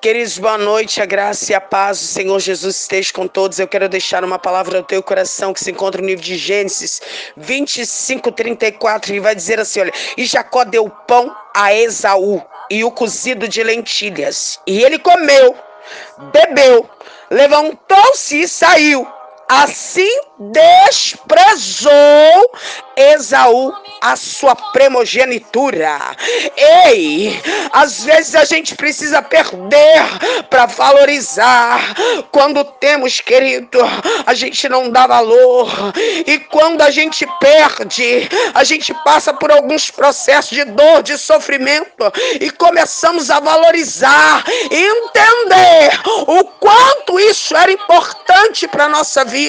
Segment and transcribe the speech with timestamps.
[0.00, 3.58] Queridos, boa noite, a graça e a paz do Senhor Jesus esteja com todos.
[3.58, 7.02] Eu quero deixar uma palavra ao teu coração que se encontra no livro de Gênesis
[7.36, 12.90] 25, 34, e vai dizer assim: olha, e Jacó deu pão a Esaú e o
[12.90, 15.54] cozido de lentilhas, e ele comeu,
[16.32, 16.88] bebeu,
[17.30, 19.06] levantou-se e saiu.
[19.50, 20.08] Assim
[20.38, 21.90] desprezou
[22.96, 25.98] Esaú a sua primogenitura.
[26.56, 27.42] Ei,
[27.72, 30.02] às vezes a gente precisa perder
[30.48, 31.80] para valorizar.
[32.30, 33.80] Quando temos, querido,
[34.24, 35.68] a gente não dá valor.
[36.26, 42.04] E quando a gente perde, a gente passa por alguns processos de dor, de sofrimento
[42.40, 49.39] e começamos a valorizar, entender o quanto isso era importante para nossa vida.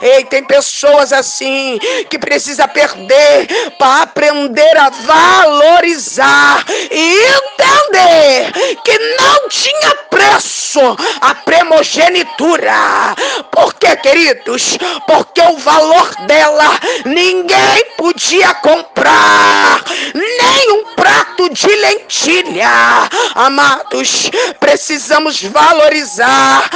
[0.00, 8.52] Ei, tem pessoas assim que precisa perder para aprender a valorizar e entender
[8.84, 13.14] que não tinha preço a primogenitura.
[13.50, 14.78] Por quê, queridos?
[15.06, 19.82] Porque o valor dela ninguém podia comprar,
[20.14, 23.08] nem um prato de lentilha.
[23.34, 26.70] Amados, precisamos valorizar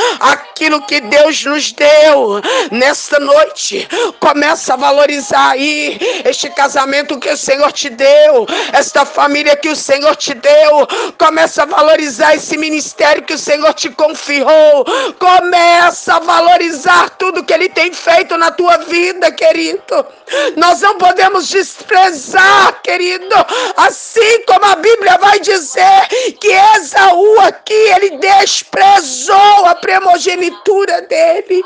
[0.62, 3.88] aquilo que Deus nos deu nesta noite.
[4.20, 9.74] Começa a valorizar aí este casamento que o Senhor te deu, esta família que o
[9.74, 10.86] Senhor te deu.
[11.18, 14.84] Começa a valorizar esse ministério que o Senhor te confiou.
[15.18, 20.06] Começa a valorizar tudo que Ele tem feito na tua vida, querido.
[20.56, 23.34] Nós não podemos desprezar, querido.
[23.76, 26.06] Assim como a Bíblia vai dizer
[26.40, 26.52] que
[27.12, 31.62] Esaú aqui, ele desprezou a primogenitura dele.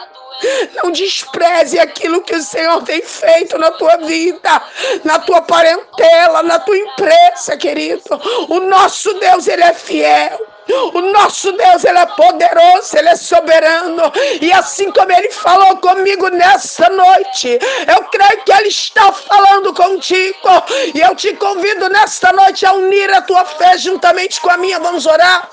[0.82, 4.62] Não despreze aquilo que o Senhor tem feito na tua vida,
[5.04, 8.02] na tua parentela, na tua empresa, querido.
[8.48, 10.55] O nosso Deus, ele é fiel.
[10.68, 14.12] O nosso Deus, Ele é poderoso, Ele é soberano.
[14.40, 20.48] E assim como Ele falou comigo nessa noite, eu creio que Ele está falando contigo.
[20.94, 24.80] E eu te convido nesta noite a unir a tua fé juntamente com a minha.
[24.80, 25.48] Vamos orar.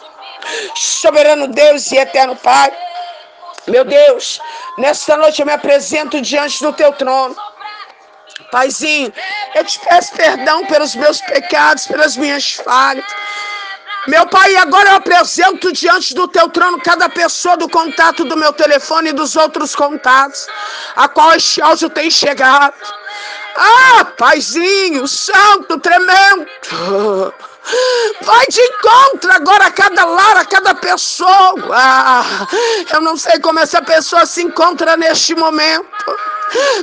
[0.76, 2.72] Soberano Deus e eterno Pai.
[3.68, 4.42] Meu Deus,
[4.78, 7.36] nesta noite eu me apresento diante do teu trono.
[8.52, 9.12] Paizinho,
[9.56, 13.06] eu te peço perdão pelos meus pecados, pelas minhas falhas.
[14.08, 18.52] Meu Pai, agora eu apresento diante do teu trono cada pessoa do contato do meu
[18.52, 20.46] telefone e dos outros contatos,
[20.96, 22.76] a qual este áudio tem chegado.
[23.56, 26.46] Ah, Paizinho, santo, tremendo.
[28.24, 31.70] Vai de encontro agora a cada lar, a cada pessoa.
[31.72, 32.46] Ah,
[32.92, 35.88] eu não sei como essa pessoa se encontra neste momento.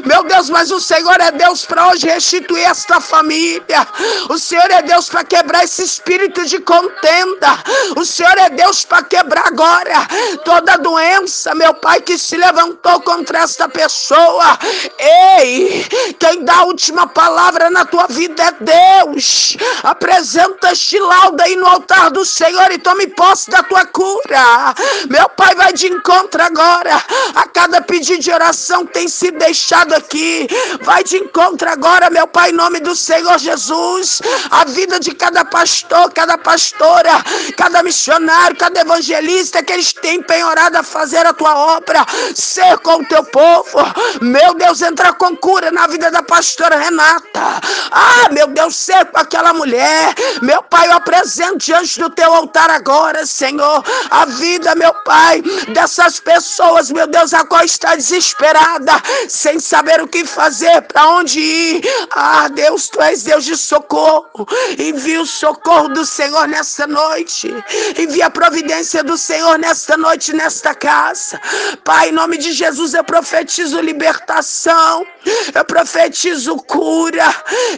[0.04, 3.86] Meu Deus, mas o Senhor é Deus para hoje restituir esta família.
[4.28, 7.58] O Senhor é Deus para quebrar esse espírito de contenda.
[7.96, 10.06] O Senhor é Deus para quebrar agora
[10.44, 14.58] toda doença, meu Pai, que se levantou contra esta pessoa.
[14.98, 15.86] Ei,
[16.18, 19.56] quem dá a última palavra na tua vida é Deus.
[19.82, 24.74] Apresenta este laudo aí no altar do Senhor e tome posse da tua cura.
[25.08, 27.02] Meu Pai vai de encontro agora
[27.34, 30.48] a cada pedido de oração tem sido deixado deixado aqui.
[30.82, 34.20] Vai de encontro agora, meu Pai, em nome do Senhor Jesus.
[34.50, 37.22] A vida de cada pastor, cada pastora,
[37.56, 42.04] cada missionário, cada evangelista que eles têm penhorado a fazer a tua obra.
[42.34, 43.78] Ser com o teu povo.
[44.20, 47.60] Meu Deus, entra com cura na vida da pastora Renata.
[47.90, 50.14] Ah, meu Deus, ser com aquela mulher.
[50.42, 56.20] Meu Pai, eu apresento diante do teu altar agora, Senhor, a vida, meu Pai, dessas
[56.20, 58.92] pessoas, meu Deus, a qual está desesperada.
[59.28, 61.82] Sem saber o que fazer, para onde ir.
[62.12, 64.46] Ah, Deus, tu és Deus de socorro.
[64.78, 67.52] Envia o socorro do Senhor nesta noite.
[67.98, 71.40] Envia a providência do Senhor nesta noite, nesta casa.
[71.84, 75.06] Pai, em nome de Jesus, eu profetizo libertação.
[75.54, 77.28] Eu profetizo cura.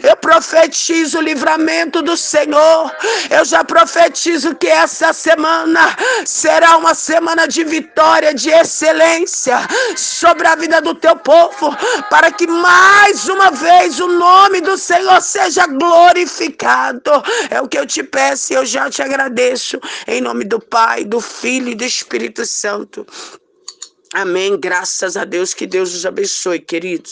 [0.01, 2.91] Eu profetizo livramento do Senhor.
[3.29, 5.95] Eu já profetizo que essa semana
[6.25, 9.52] será uma semana de vitória, de excelência
[9.95, 11.75] sobre a vida do teu povo
[12.09, 17.11] para que mais uma vez o nome do Senhor seja glorificado.
[17.49, 19.79] É o que eu te peço e eu já te agradeço.
[20.07, 23.05] Em nome do Pai, do Filho e do Espírito Santo.
[24.13, 24.59] Amém.
[24.59, 25.53] Graças a Deus.
[25.53, 27.11] Que Deus os abençoe, queridos.